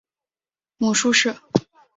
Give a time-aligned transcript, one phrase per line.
[0.79, 1.35] 母舒氏。